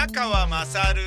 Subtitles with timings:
[0.00, 1.02] 宮川まさる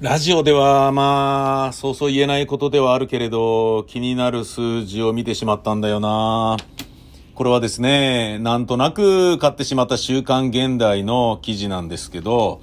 [0.00, 6.56] ラジオでは、まあ、そうそう言えないことではあるけれど、気になる数字を見てしまったんだよな。
[7.34, 12.62] これはですね、なんとなく買ってしまった週刊現代の記事なんですけど、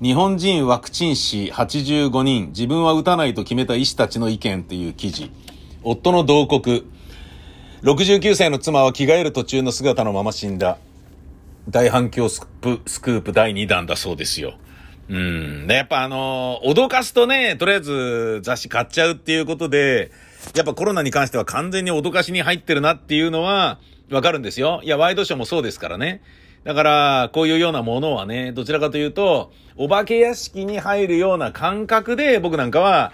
[0.00, 5.30] 日本人ワクチン師85人、自分は打たないと決めた医師たちの意見っていう記事。
[5.82, 6.86] 夫の同国。
[7.82, 10.76] 69歳の妻は着替える途中の姿のまま死んだ。
[11.70, 14.54] 大反響スクープ、スクープ第2弾だそうですよ。
[15.08, 15.66] うん。
[15.66, 20.10] で、やっぱあのー、脅かすとね、とりあえず雑誌買っちゃうっていうことで、
[20.54, 23.78] やっぱコロナに関しては完全に脅かしに入ってるなっていうのは、
[24.10, 24.82] わかるんですよ。
[24.84, 26.20] いや、ワイドショーもそうですからね。
[26.64, 33.12] だから、こういうようなものはね、どちらかというと、お化け屋敷に入るような感覚で、僕なんかは、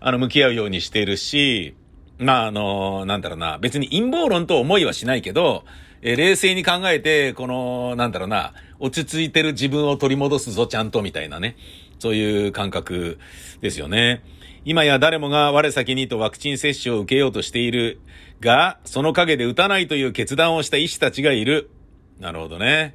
[0.00, 1.76] あの、向き合うようにしているし、
[2.20, 5.64] まあ、あの、なんだろうな、別に陰謀論と思いはしないけど、
[6.02, 11.56] え冷静に考えて、この、なんだろうな、落ち着いてる自分を取り戻すぞ、ちゃんと、みたいなね。
[11.98, 13.18] そういう感覚
[13.60, 14.22] ですよね。
[14.64, 18.00] 今や誰もが我先にとワクチン接種を受けようとしている
[18.40, 21.70] が、その陰で打たないという決断をした医師たちがいる。
[22.18, 22.94] なるほどね。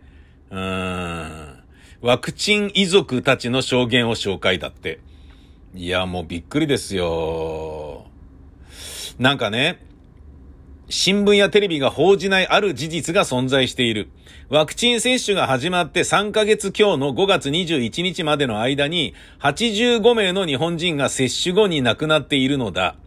[0.51, 1.63] うーん。
[2.01, 4.99] ワクチン遺族たちの証言を紹介だって。
[5.73, 7.94] いや、もうびっくりですよ。
[9.17, 9.79] なんかね、
[10.89, 14.09] 新聞やテレビが報じないある事実が存在している。
[14.49, 22.97] ワクチン接種が始まって3ヶ月今日の5月21日までの間に85名の日本人が接種後に亡くなっているのだ。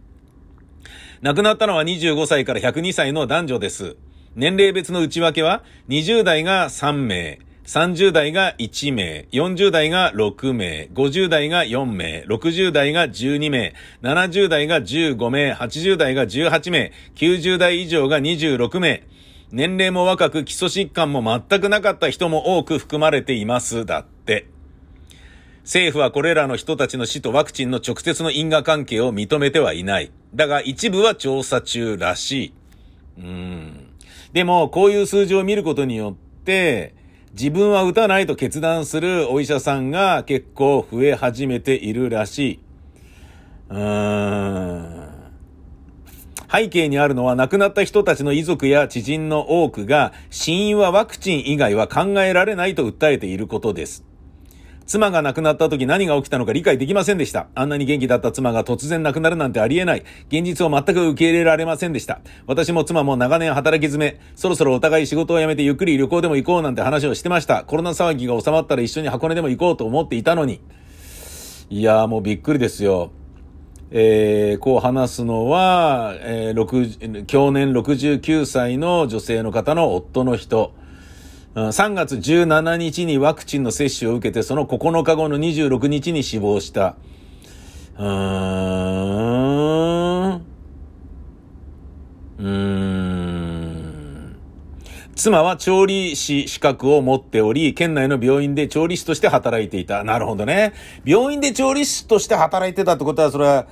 [1.21, 3.95] 亡くなったのは25歳から102歳の男女です。
[4.35, 7.39] 年齢別の内訳は20代が3名、
[7.69, 19.03] 30代が1名、40代が6名、50代が4名、60代が12名、70代が15名、80代が18名、90代以上が26名、
[19.51, 23.85] 年齢も若く基礎疾患も全くなかった人も多く含まれています。
[23.85, 24.47] だって。
[25.61, 30.11] 政府はこれらの人たちの死とワクチンの直接の因果関係を認めてはいない。
[30.33, 32.53] だが一部は調査中らしい。
[33.19, 33.89] うん。
[34.33, 36.97] でも、こういう数字を見ることによって、
[37.33, 42.59] 自分は打たないと決断するお医者さんが結構増え始めているらしい。
[43.69, 45.09] うーん。
[46.51, 54.08] 背景にあるのは亡くなった人たちの遺族や知人の多くが死因はワクチン以外は考えられないと訴えていることです。
[54.89, 57.45] 妻が亡くなった時何が起きたのか理解できませんでした。
[57.53, 60.03] あんなに元気だった妻が突然亡くなるなんてありえない。
[60.29, 62.21] 現実を全く受け入れられませんでした。
[62.47, 67.65] 私も妻も長年働き詰め、そろそろお互い仕事を辞めてゆっくり旅行でも行こうなんて話をしてました。
[67.65, 70.59] コロナ騒ぎが収まったら一緒に箱根でも行こうと思っていたのに。
[71.69, 73.11] いやーもうびっくりですよ。
[73.91, 80.73] えー、こう話すのは、えー、6、去年69歳の女性の方の夫の人。
[81.55, 86.95] 3月17日にワクチンの接種を受けて、その9日後の26日に死亡した。
[87.97, 88.05] うー
[90.35, 90.41] ん。
[92.37, 92.89] うーん。
[95.15, 100.03] 妻は調理師資格を持っており、県内の病院で調理師として働いていた。
[100.05, 100.73] なるほどね。
[101.03, 103.67] 病院で調理師として働いてたってことは、それは、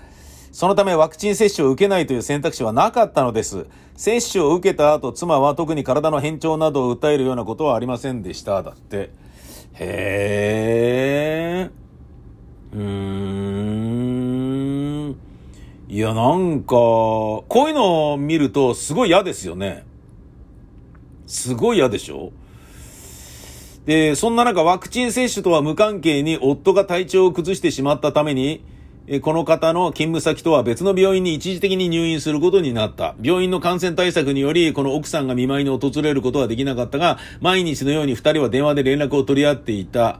[0.57, 3.67] そのためワクチン接種を受けないという選択肢はなかったのです。
[3.95, 8.63] 接種を受けた後、妻は特に体の変調などを訴えるようなことはありませんでした。
[8.63, 9.11] だって。
[9.73, 12.75] へー。
[12.75, 12.81] うー
[15.09, 15.15] ん。
[15.89, 19.85] いや、なんか、こういうのを見るとすごい嫌ですよね。
[21.27, 22.31] すごい嫌でしょ
[23.85, 28.63] で、そんな中ワクチン接種とは無関係に夫が体調を崩してしまったために、
[29.21, 33.15] この方の勤務先とは別の病院に一時的に入院することになった。
[33.21, 40.19] 病院の感染対策により、この奥さんが見舞いに訪れることはできなかったが、毎日のように二人は電話で連絡を取り合っていた。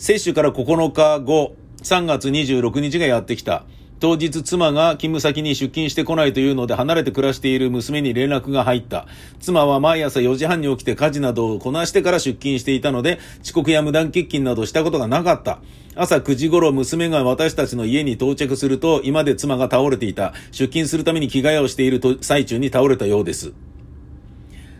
[0.00, 1.54] 接種から9日後、
[1.84, 3.64] 3月26日がやってきた。
[3.98, 9.06] 当日妻が勤務先に出勤してこないというので離れて暮らしている娘に連絡が入った。
[9.40, 15.60] 妻は毎朝4時半に起きて家事などをこなしてから出勤していたので、遅刻や無断欠勤などしたことがなかった。
[15.94, 20.34] 朝9時頃娘が私たちの家に到着すると、今で妻が倒れていた。
[20.50, 23.54] 出勤するために着替えをしている最中に倒れたようです。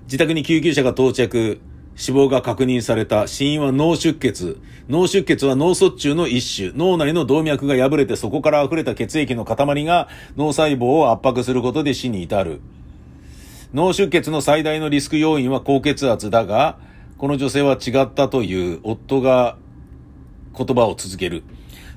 [0.04, 1.58] 自宅に救急車が到着。
[1.96, 4.58] 死亡が確認された死因は脳出血。
[4.88, 6.72] 脳出血は脳卒中の一種。
[6.76, 12.60] 脳内の動脈が破れてそこから溢れた血液の塊が脳細胞を圧迫することで死に至る。
[13.72, 16.78] 脳出血の最大のリスク要因は高血圧だが、
[17.16, 19.56] この女性は違ったという夫が
[20.56, 21.44] 言葉を続ける。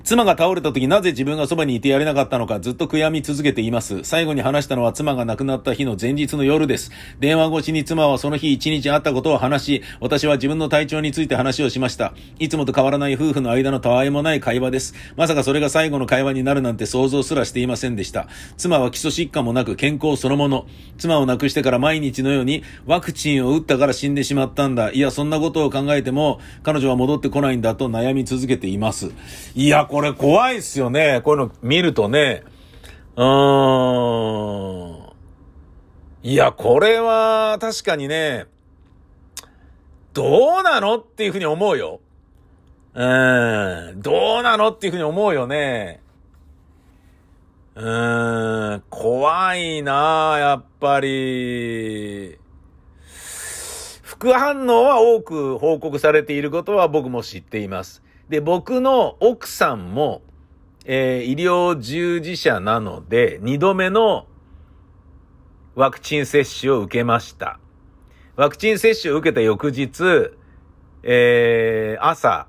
[0.04, 4.04] 妻が倒れた時なぜ自分がそばにいてやれなかったのかずっと悔やみ続けています。
[4.04, 6.92] 最後に話したのは妻が亡くなった日の前日の夜です。
[7.20, 12.14] 電話越しに妻はその日一日会ったことを話し、私は自分の体調について話をしました。
[12.40, 14.94] いつもと変わらない夫婦の間のたわいもない会話です。
[15.16, 18.28] まさかそれが最後の会話になるなんて想像すらしていませんでした。
[18.58, 20.66] 妻は基礎疾患もなく健康そのもの。
[20.98, 24.92] 妻を亡くしてから毎日のようにワクチンを打ったから死んでしまったんだ。
[24.92, 29.12] いや、そんなことを考えても彼女は戻ってこないんだと悩み続けています。
[29.56, 31.22] いや、これ怖いっすよね。
[31.24, 32.44] こういうの見るとね。
[33.16, 35.10] うーん。
[36.22, 38.46] いや、これは確かにね、
[40.14, 42.02] どうなのっていうふうに思うよ。
[42.94, 44.02] うん。
[44.02, 46.02] どうなのっていうふうに思うよね。
[47.74, 48.84] うーん。
[48.92, 52.38] 怖いなやっぱり。
[54.04, 58.04] 副反応は多く報告されていることは僕も知っています。
[58.30, 60.22] で、僕の奥さんも、
[60.86, 64.28] えー、医療従事者なので、二度目の
[65.76, 67.60] ワクチン接種を受けました。
[68.36, 70.32] ワクチン接種を受けた翌日、
[71.02, 72.48] えー、朝、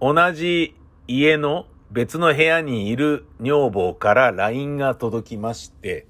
[0.00, 0.74] 同じ
[1.06, 6.08] 家の別の部屋にいる女房から LINE が届きまして、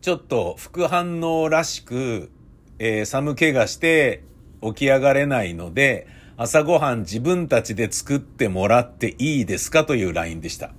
[0.00, 2.30] ちょっと副反応らしく、
[2.78, 4.22] えー、寒気がして
[4.62, 6.06] 起き上がれないので、
[6.42, 10.70] 朝ごはん自分たちで作ってもらっていいですかという LINE でした。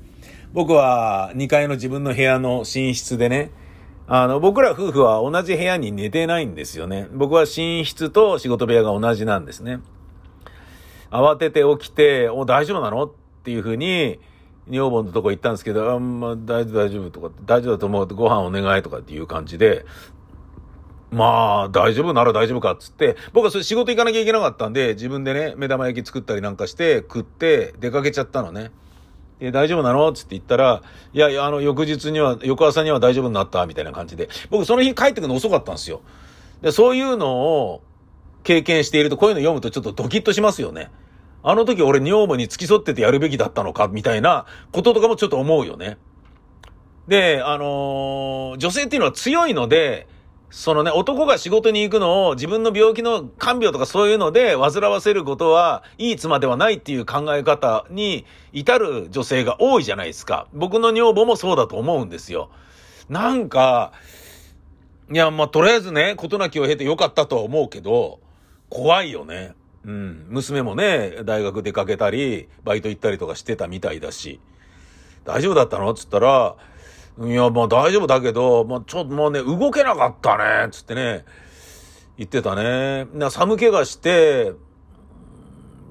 [0.54, 3.52] 僕は2階の自分の部屋の寝室でね、
[4.08, 7.08] あの、僕ら夫婦は同じ部屋に寝てないんですよね。
[7.14, 9.82] 僕は寝室と仕事部屋が同じなんですね。
[11.12, 13.04] 慌てて起きて、お、大丈夫なの？
[13.04, 13.12] っ
[13.44, 14.20] ていうふうに、
[14.68, 19.86] 女房のとこ行ったんですけど、あんま大丈夫大丈夫とか、大丈夫だと思うご飯お願いとかっていう感じで、
[21.12, 28.72] まあ、大丈夫なら大丈夫かっつって、僕はそれ仕事行かなきゃいけなかったんで、自分でね、目玉焼き作ったりなんかして食って出かけちゃったのね。
[29.40, 34.30] で、大丈夫なのつって言ったら、いやいや、あの、翌日には、翌朝には大丈夫になった、みたいな感じで。
[34.50, 36.02] 僕その日帰ってくるの遅かったんですよ。
[36.62, 37.82] で、そういうのを
[38.44, 40.92] 経験していると、こういうの読むとちょっとドキッとしますよね。
[41.44, 45.98] あの時俺女房に付き添っててやるべきだったのか、みたいなこととかもちょっと思うよね。
[47.08, 50.08] で、あのー、女性っていうのは強いので、
[50.52, 60.48] そのね、男が仕事に行くのを自分の病気の看病とかそういうので煩わせることはいい妻ではないっていう考え方に至る女性が多いじゃないですか。
[60.54, 62.50] 僕の女房もそうだと思うんですよ。
[63.10, 63.94] なんか、
[65.10, 68.20] いや、まあ、とりあえずね、事なきを経てよかったとは思うけど、
[68.70, 69.54] 怖いよね。
[69.86, 70.26] うん。
[70.30, 74.40] 娘もね、大学出かけたり、バイト行ったりとかしてたみたいだし、
[75.24, 75.94] 大丈夫だったの？
[75.94, 76.56] つったら、
[77.24, 81.26] いや、まあ大丈夫だけど、まあちょっともうね、動けなかったね、つってね、
[82.18, 83.08] 言ってたね。
[83.14, 84.54] な寒気がして、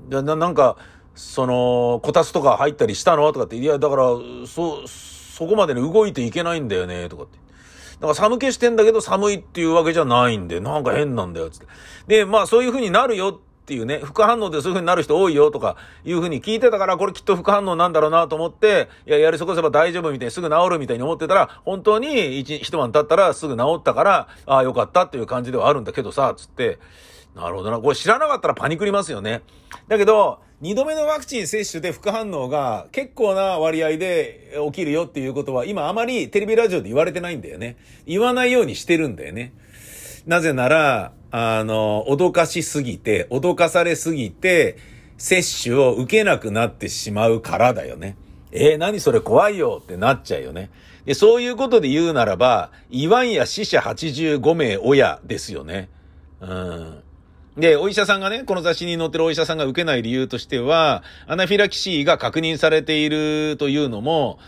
[0.08, 0.76] ななんか、
[1.14, 3.32] その、こたつとか入ったりしたの？
[3.32, 4.04] とかって、いや、だから、
[4.46, 7.38] そ、そこまでね、動いていけないんだよね、とかって。
[8.00, 11.66] だから寒気してんだけど寒いっていうわけじゃないんで、なんか変なんだよ、つって。
[12.06, 13.38] で、まあそういう風になるよ
[13.70, 26.80] っていうね、副反応でそういう風になる人多いよとかいう風に聞いてたから、これきっと副反応なんだろうなと思って、いや、やり過ごせば大丈夫みたいにすぐ治るみたいに思ってたら、本当に一、一晩経ったらすぐ治ったから、ああ、よかったっていう感じではあるんだけどさ、つって、
[27.36, 27.78] なるほどな。
[27.78, 29.42] これ知らなかったらパニクりますよね。
[29.86, 37.76] だけど、二度目のワクチン接種で副反応が結構な割合で起きるよっていうことは今あまりテレビラジオで言われてないんだよね。
[38.04, 39.54] 言わないようにしてるんだよね。
[40.26, 44.76] なぜなら、あの、脅かしすぎて、脅かされすぎて、
[45.16, 48.16] 接種を受けなくなってしまうからだよね。
[48.52, 50.70] えー、何それ怖いよってなっちゃうよね。
[51.04, 55.88] で、そういうことで言うならば、イワンや死者85名親ですよね。
[56.40, 57.02] うん。
[57.56, 64.38] で、お医者さんがね、この雑誌に載ってるお医者さんが受けない理由としては、アナフィラキシーが確認されているというのも、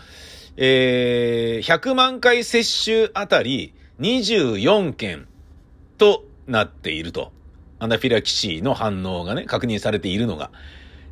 [0.57, 5.27] えー、100万回接種あたり24件
[5.97, 7.31] となっていると。
[7.79, 10.51] アナフィラキシーの反応がね、確認されているのが。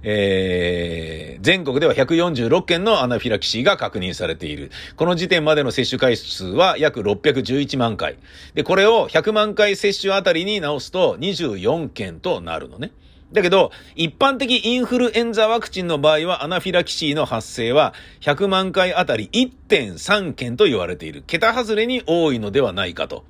[0.04, 4.72] えー、全国では146件のアナフィラキシーが確認されている。
[4.96, 8.18] この時点までの接種回数は約611万回。
[8.54, 12.92] で、これを100万回接種あたりに直すと24件となるのね。
[13.32, 21.24] だけど、一般的インフルエンザワクチンの場合はアナフィラキシーの発生は100万回あたり1.3件と言われている。
[21.28, 23.24] 桁外れに多いのではないかと。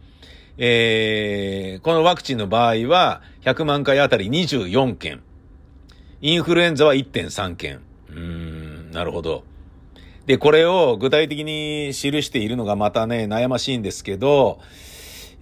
[0.64, 5.24] えー、このワクチンの場合は、100万回あたり24件。
[6.22, 7.82] インフルエンザは1.3件。
[8.10, 9.44] うーん、なるほど。
[10.28, 14.60] で、これを具体的に記しているのがまたね、悩ましいんですけど、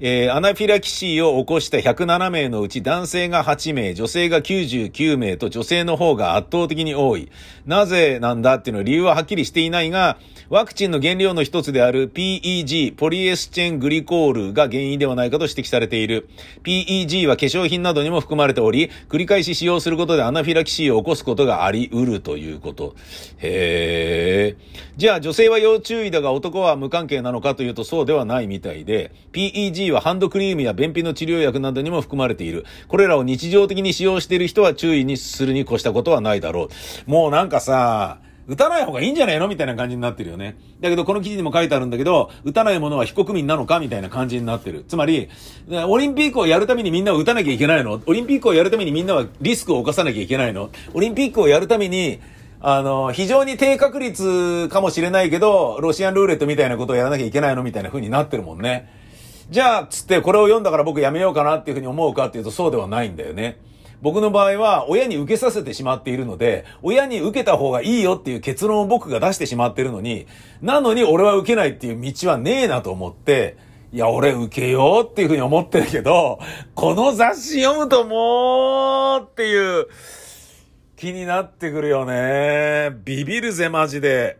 [0.01, 7.29] えー、アナフィラキシーを起こした107名のうち男性が8名、女性が99名と女性の方が圧倒的に多い。
[7.65, 10.17] なぜなんだっていうのは理由ははっきりしていないが、
[10.49, 16.29] ワクチンの原料の一つである PEG、ポリエスチェングリコールが原因ではないかと指摘されている。
[16.63, 22.95] PEG は化粧品などにも含まれており、繰り返し使用することでアナフィラキシーを起こすことがあり得るということ。
[23.39, 24.79] へー。
[24.95, 32.65] じゃあ女性は要注意だが男は無関係なのかというとそうではないみたいで、PEG はハンドクリームや便秘の治療薬などにも含まれている。
[32.87, 36.69] これらを日常的に使用している人は注意にするに越したことはないだろ
[37.07, 37.11] う。
[37.11, 40.57] もうなんかさ、打たない方がいいんじゃねえのみたいな感じになってるよね。
[40.81, 44.85] だけど、この記事にも書いてあるんだけど、打たないものは非国民なのかみたいな感じになってる。
[44.87, 45.29] つまり、
[45.87, 48.01] オリンピックをやるためにみんなを打たなきゃいけないの？
[48.07, 50.71] オリンピックをやるためにみんなはリスクを犯さなきゃいけないの？
[50.95, 52.21] オリンピックをやるために、
[52.59, 57.61] あの、非常に低確率かもしれないけど、ロシアンルーレットみたいなことをやらなきゃいけないの？
[57.61, 58.89] みたいな風になってるもんね。
[59.49, 63.59] じゃあ、つってこれを読んだから僕やめようかなっていう風に思うかっていうとそうではないんだよね。
[64.01, 70.27] 僕の場合は親に受けさせてしまっているので、親に受けた方がいいよっていう結論を僕が出してしまってるのに、
[70.61, 73.57] なのに俺は受けないっていう道はねえなと思って、
[73.91, 76.39] いや、俺受けようっていう風に思ってるけど、
[76.75, 79.87] この雑誌読むともうっていう、
[80.95, 82.91] 気になってくるよね。
[83.05, 84.37] ビビるぜ、マジで。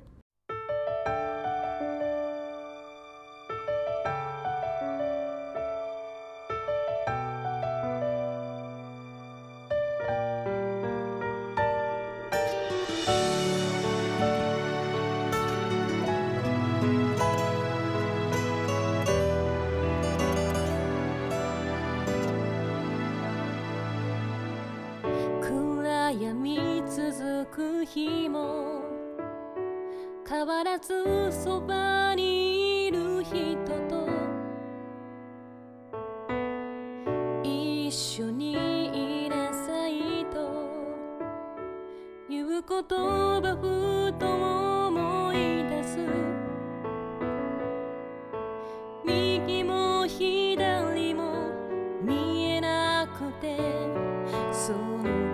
[54.69, 55.28] someone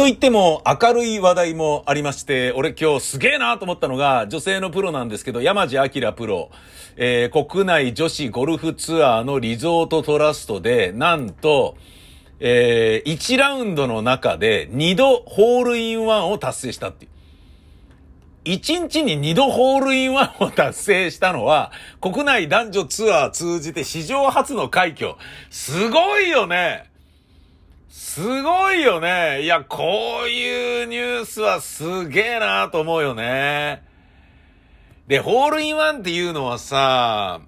[0.00, 6.50] と言っても明るい話題もありまして、俺今日すげえなと思ったのが、女性のプロなんですけど、山地明プロ、
[6.96, 11.76] えー、国内女子ゴルフツアーのリゾートトラストで、なんと、
[12.38, 17.10] えー、1ラウンドの中で2度ホールインワンを達成したっていう。
[18.46, 25.16] 1日に2度ホールインワンを達成したのは、国内男女ツアー通じて史上初の快挙。
[25.50, 26.89] すごいよね
[27.90, 29.42] すごいよね。
[29.42, 33.82] いや、こういうニュースはすげえなと思うよね。
[35.08, 37.40] で、ホールインワンっていうのはさ、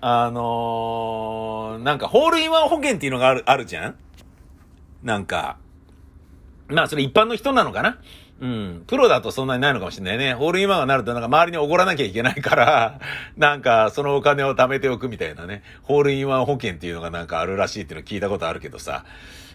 [0.00, 3.96] あのー、なんかホールインワン保険っていうのがある、あるじゃん？
[5.02, 5.56] なんか、
[6.68, 7.98] まあそれ一般の人なのかな？
[8.40, 8.84] うん。
[8.86, 10.34] プロだとそんなにないのかもしれないね。
[10.34, 13.00] ホールインワンがなるとなんか周りにおごらなきゃいけないから、
[13.36, 15.64] なんかそのお金を貯めておくみたいなね。
[15.82, 19.04] ホールインワン保険っていうのがなんかあるらしいっていうの聞いたことあるけどさ。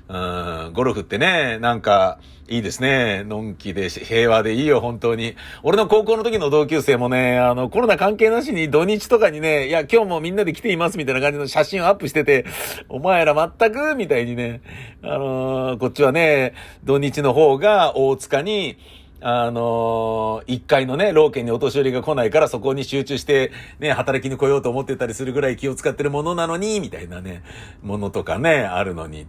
[0.09, 2.19] うん、ゴルフってね、なんか、
[2.51, 3.23] いいですね。
[3.23, 5.37] のんきで平和でいいよ、本当に。
[5.63, 12.45] 俺の高校の時の同級生もね、あの、コロナ関係なしに土日とかにね、いや、今日もみんなで来ていますみたいな感じの写真をアップしてて、
[12.89, 14.61] お前ら全くみたいにね、
[15.01, 16.53] あのー、こっちはね、
[16.83, 18.77] 土日の方が大塚に、
[19.21, 27.43] あのー、一階のね、老家にお年寄りが来ないからそこに集中して、ね、働きに来ようと思ってたりするぐらい気を使ってるものなのに、みたいなね、
[27.81, 29.25] ものとかね、あるのに。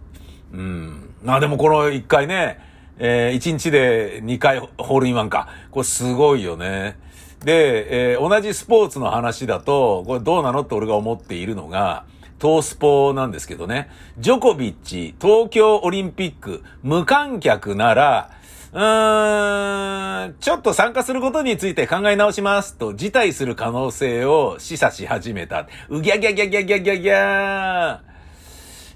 [0.53, 1.15] うん。
[1.23, 2.59] まあでもこの1回ね、
[2.99, 5.49] えー、1日で2回ホールインワンか。
[5.71, 6.97] これすごいよね。
[7.43, 12.05] で、えー、同じスポーツの話だと、これどうなのって俺が思っているのが、
[12.39, 13.89] トースポなんですけどね。
[14.19, 18.31] ジョコビッチ、東京オリンピック、無観客なら、
[18.73, 25.67] うーん、ちょっと参加することについて考え直しますと、辞退する可能性を示唆し始めた。
[25.89, 28.12] うぎゃぎゃぎゃぎゃぎゃぎゃぎゃ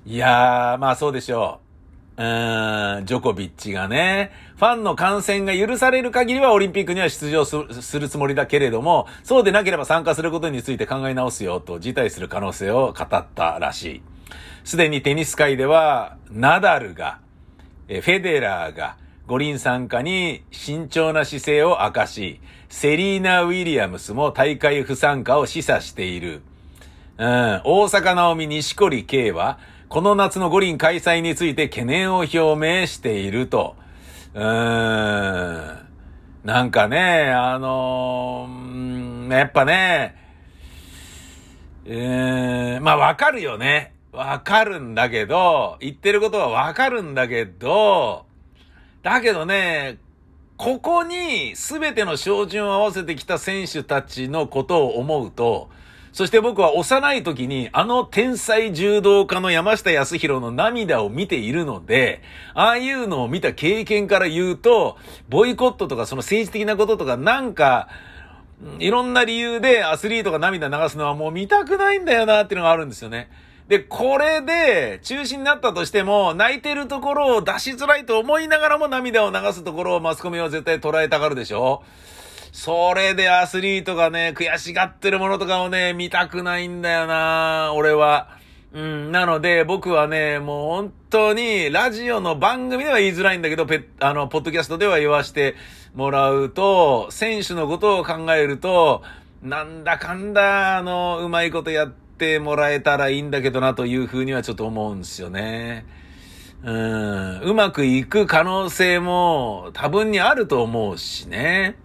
[0.09, 1.59] いやー、まあそうでしょ
[2.17, 2.21] う。
[2.21, 14.01] うーん、ジョコビッチがね、ファンの観戦が許される限りはオリンピックには出場するつもりだけれども、そうでなければ参加することについて考え直すよと辞退する可能性を語ったらしい。
[14.63, 17.19] すでにテニス界では、ナダルが、
[17.89, 18.95] フェデラーが、
[19.27, 26.43] 五輪参加に慎重な姿勢を明かし、セリーナ・ウィリアムスも大会不参加を示唆している。
[27.17, 33.77] うん、大阪直美西堀圭は、この夏の五輪開催について懸念を表明していると。
[34.33, 35.87] うーん。
[36.43, 40.15] なんかね、あのー、やっぱね、
[41.85, 43.93] えー、まあわかるよね。
[44.11, 48.25] わかるんだけど、言ってることはわかるんだけど、
[49.03, 49.99] だけどね、
[50.57, 55.69] ここに全ての照準を合わせてきた選手たちのことを思うと、
[56.17, 62.23] そして僕は幼い時にあの天才柔道家の山下康弘の涙を見ているので、
[62.55, 64.97] ああいうのを見た経験から言うと、
[65.29, 67.87] ボイコットとかその政治的なこととかなんか、
[68.79, 73.29] いろんな理由でアスリートが涙流すのはもう見たくないんだよなっていうのがあるんですよね。
[73.67, 81.83] で、これで中止になったとしても、泣いてるところを出しづらいと思いながらも涙を流すところをマスコミは絶対捉えたがるでしょ
[82.51, 88.37] それでアスリートがね、悔しがってるものとかをね、見たくないんだよな俺は。
[88.73, 95.55] うん、なので、僕はね、もう本当に、ラジオの番組では言いづらいんだけど、ペあの、ポッドキャストでは言わして
[95.95, 99.03] もらうと、選手のことを考えると、
[99.41, 102.07] なんだかんだ、あの、うまいことやって、
[102.39, 105.85] もらえたらいいんだけどなというふうにはちょっと思うんですよね。
[106.63, 111.75] うん、うまくいく可能性も多分にあると思うしね。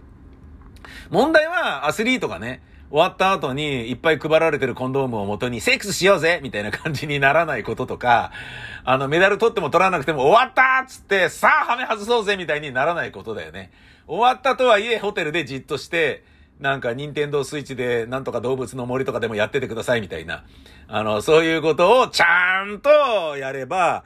[1.12, 8.32] 問題はアスリートがね、終わった後にいっぱい配られてるコンドームを元にセックスしようぜみたいな感じにならないこととか、
[8.84, 13.70] あのメダル取っても取らなくても終わったっつってさあハメ外そうぜみたいにならないことだよね。
[14.06, 16.24] 終わったとはいえホテルでじっとして、
[16.60, 20.44] なんか、任天堂スイッチで、なんとか動物の森とかでもやっててくださいみたいな。
[20.86, 24.04] あの、そういうことをちゃんとやれば、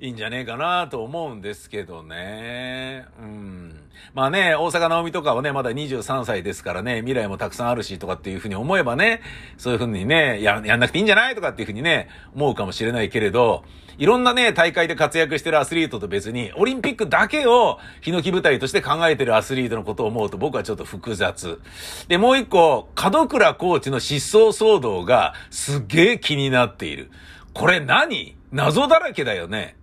[0.00, 3.06] いいんじゃねえかなと思うんですけどね。
[3.20, 3.75] うん。
[4.16, 9.20] まあね、大阪直美とかはね、まだ23歳ですからね、未来もたくさんあるしとかっていうふうに思えばね、
[9.58, 13.62] そういうふうにね、や、やんなくていいんじゃないとかっていうふうにね、思うかもしれないけれど、
[13.98, 21.60] いろんなね、大会で活躍してるアスリートと別に、オリンピックだけを、日の木舞台として考えてるアスリートのことを思うと僕はちょっと複雑。
[22.08, 27.10] で、もう一個、門倉コーチの失踪騒動がすっげえ気になっている。
[27.52, 28.34] これ何？
[28.50, 29.76] 謎だらけだよね。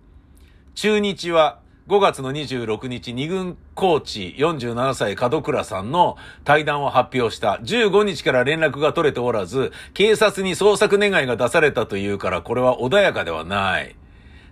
[0.74, 7.60] 中日は5月の26日、二軍コーチ47歳門倉さんの対談を発表した。
[7.62, 13.96] 15日から連絡が取れておらず、警察に捜索願いが出されたというから、これは穏やかではない。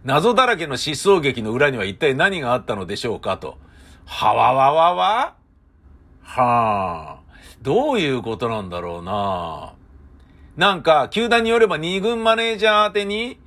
[0.05, 3.57] 謎だらけの失踪劇の裏には一体何があったのでしょうかと。
[4.05, 5.35] はわわわわ？
[6.23, 7.17] はあ。
[7.63, 9.73] どういうことなんだろうな。
[10.59, 13.39] なんか、球団によれば二軍マネージャー宛てに、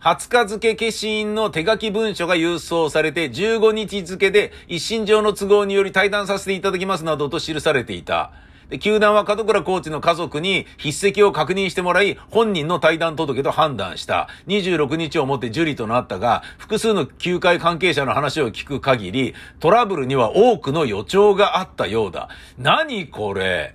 [0.00, 8.30] 20日付消印の手書き文書が郵送されて、15日付で一身上の都合により対談させていただきますなどと記されていた。
[8.70, 14.28] で、球団は門倉コーチの家族に筆跡を確認してもらい、本人の対談届と判断した。
[14.46, 22.28] 26日をもって受理となったが、複数の球界関係者の話を聞く限り、トラブルには多くの予兆があったようだ。
[22.56, 23.74] 何これ？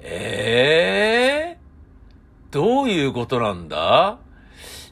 [0.00, 4.18] ええー、どういうことなんだ？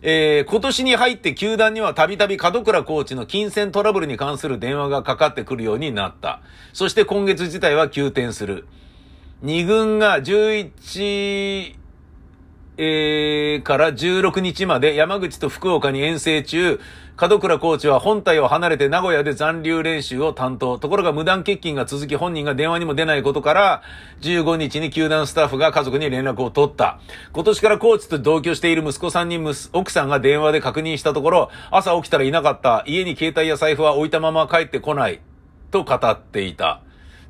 [0.07, 6.43] えー、今年に入って球団にはたびたび門倉コーチの金銭トラブルに関する電話がかかってくるようになった。
[6.75, 8.67] そして今月自体は急転する。
[9.45, 11.75] 2軍が11、
[12.77, 16.81] えー、から16日まで山口と福岡に遠征中、
[17.21, 20.79] 門倉コーチは本体を離れて名古屋で残留練習を担当。
[20.79, 23.83] ところが無断欠勤が続き本人が電話にも出ないことから、
[24.23, 26.99] 15日に球団スタッフが家族に連絡を取った。
[27.33, 29.39] 今年からコーチと同居している息子さんに
[29.73, 32.83] 奥さんが電話で確認したところ、朝起きたらいなかった。
[32.89, 35.21] 家に携帯や財布は置いたまま帰ってこない。
[35.71, 36.81] と語っていた。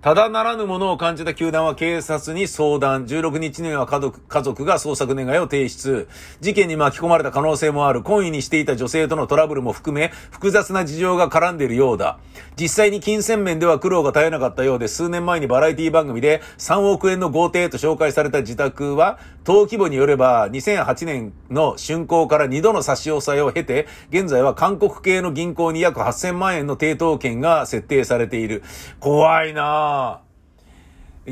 [0.04, 3.06] ただならぬものを感じた球団は警察に相談。
[3.06, 6.10] 16日には家族家族が捜索願を提出。
[6.42, 8.02] 事件に巻き込まれた可能性もある。
[8.02, 12.18] 懇意にしていた女性とのトラブルも含め、複雑な事情が絡んでいるようだ。
[12.60, 28.62] 実際に金銭面では苦労が絶えなかったようで、数年前にバラエティ番組で3億円の豪邸と紹介された自宅は、登記簿によれば2008年の竣工から2度の差し押さえを経て、現在は韓国系の銀行に約8000万円の抵当権が設定されている。
[29.00, 29.93] 怖いなぁ。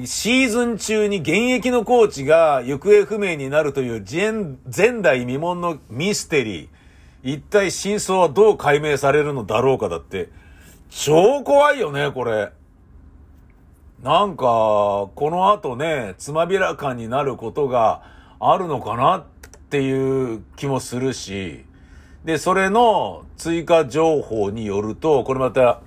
[0.05, 6.69] シーズン中に現役のコーチが行方不明になるという前代未聞のミステリー。
[7.23, 10.31] 一体真相はどう解明されるのだろうかだって。
[10.91, 12.53] 超怖いよね、これ。
[14.03, 14.45] なんか、
[15.15, 18.03] この後ね、つまびらかになることが
[18.41, 19.25] あるのかなっ
[19.71, 21.65] ていう気もするし。
[22.25, 25.81] で、それの追加情報によると、これまた、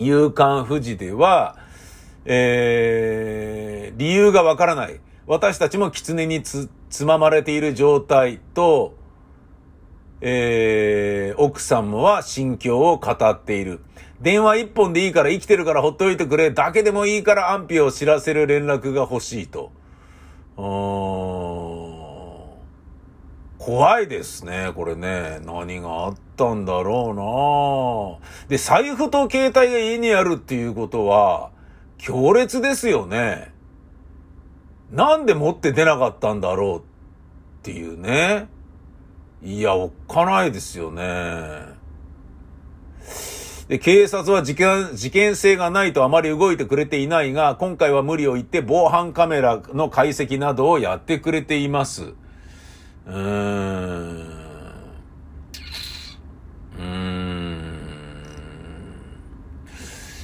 [0.00, 1.58] 夕刊富士では、
[2.24, 4.98] えー、理由がわからない。
[5.26, 8.94] 私たちも狐につ、つままれている状態と、
[10.22, 13.80] えー、奥さんもは心境を語っている。
[14.22, 19.70] 電話一本でいいから生きてるからほっといてくれだけでもいいから安否を知らせる連絡が欲しいと。
[23.58, 25.40] 怖いですね、これね。
[25.44, 26.29] 何があった？
[26.40, 31.50] たんだろうなで、財布と携帯が家にあるっていうことは、
[31.98, 33.52] 強烈ですよね。
[34.90, 36.82] なんで持って出なかったんだろうっ
[37.62, 38.48] ていうね。
[39.42, 41.78] いや、おっかないですよね。
[43.68, 52.14] で、警察は事件、事件性がないとあまり動いてくれていないが、今回は無理を言って防犯カメラの解析などをやってくれています。
[53.06, 54.40] うーん。
[56.78, 57.30] うーん。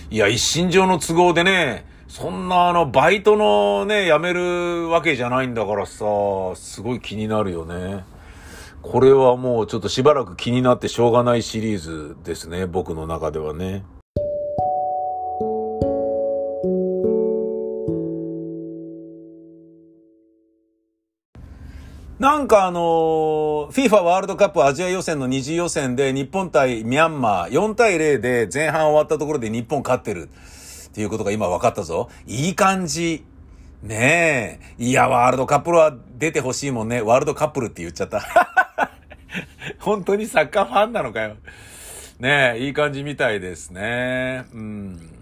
[0.09, 6.05] いや、一身上の都合でね、そんなあの、バイトのね、辞めるわけじゃないんだからさ、
[6.55, 8.05] すごい気になるよね。
[8.83, 13.85] これはもうちょっとしばらく気になってしょうがないシリーズですね、僕の中ではね。
[22.21, 30.29] なんかあのー、FIFA ワールドカップアジア予選の二次予選で日本対ミャンマー4対0で前半終わったところで日本勝ってる
[30.89, 32.09] っていうことが今分かったぞ。
[32.27, 33.25] いい感じ。
[33.83, 34.83] ねえ。
[34.83, 37.03] いや、ワールドカップルは出てほしいもんね。
[37.03, 38.23] ワールドカップルって言っちゃった。
[39.81, 41.37] 本当にサッカーファンなのかよ。
[42.19, 44.47] ねえ、いい感じみたいですね。
[44.55, 45.17] うん。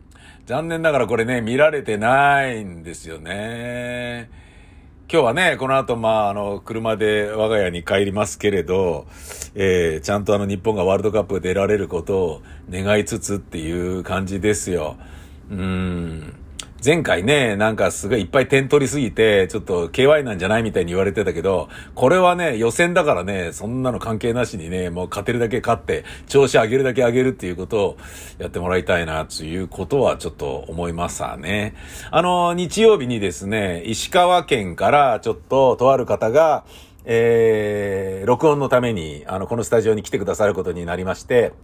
[0.46, 4.43] 残念ながらこれね、見られてないんですよね。
[5.06, 9.06] 今日はね、この後、まあ、あの、車で我が家に帰りますけれど、
[9.54, 14.96] えー、ちゃんとあの、日本がワールドカップ出られることを願いつつっていう感じですよ。
[15.50, 16.43] うん。
[16.84, 27.96] 前回ね、なんかすごいいっぱい点取りすぎて、ちょっと KY なんじゃないみたいに言われてたけど、これはね、予選だからね、そんなの関係なしにね、もう勝てるだけ勝って、調子上げるだけ上げるっていうことを
[28.36, 31.74] やってもらいたいな、ということはちょっと思いますわね。
[32.10, 36.64] あの、日曜日にですね、石川県からちょっととある方が、
[37.06, 41.54] えー、録音のために、あの、このスタジオに来てくださることになりまして、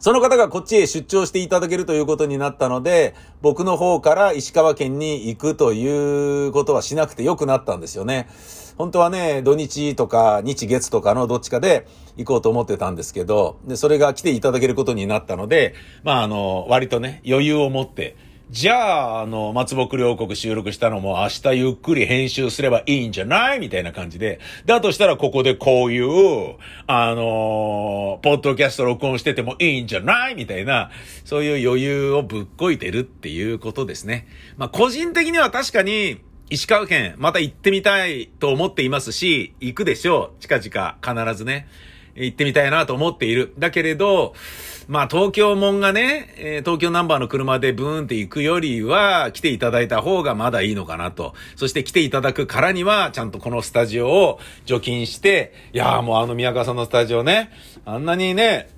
[0.00, 8.28] その方がこっちへ出張していただけるということになったので、僕の方から石川県に行くということはしなくてよくなったんですよね。
[8.78, 18.16] 本当はね、土日とか日月とかのどっちかで行こうと思ってたんですけど、で、それが来ていただけることになったので、まああの、割とね、余裕を持って、
[18.50, 23.60] じゃあ、あの、松木両国収録したのも明日ゆっくり編集すればいいんじゃない？
[23.60, 24.40] みたいな感じで。
[24.66, 26.56] だとしたらここでこういう、
[26.88, 30.34] あのポッドキャスト録音しててもいいんじゃない？
[30.34, 30.90] みたいな、
[31.24, 34.26] そういう余裕をぶっこいてるっていうことですね。
[34.56, 36.18] まあ、個人的には確かに、
[36.50, 40.42] 石川県、また行ってみたいと思っていますし、行くでしょう。
[40.42, 41.68] 近々、必ずね。
[42.16, 43.54] 行ってみたいなと思っている。
[43.60, 44.34] だけれど、
[44.88, 51.34] まあ東京門がね、え、東京ナンバーの車でブーンって行くよりは来ていただいた方がまだいいのかなと。
[51.56, 57.50] そして来ていただくからにはちゃんとこのスタジオを除菌して、いやーもうあの宮川さんのスタジオね、
[57.84, 58.68] あんなにね、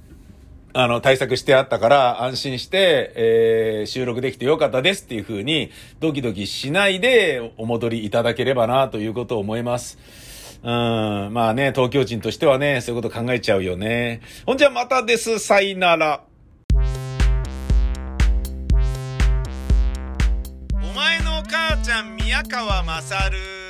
[0.75, 9.99] あの、対策してあったから安心して、えー、収録できてよかったですっていう風にドキドキしないでお戻りいただければなということを思います。
[10.63, 11.33] うん。
[11.33, 14.21] まあね、東京人としてはね、そういうこと考えちゃうよね。
[14.47, 15.39] ほんじゃまたです。
[15.39, 16.23] さいなら。
[16.75, 16.79] お
[20.95, 23.62] 前の母ちゃん宮川勝。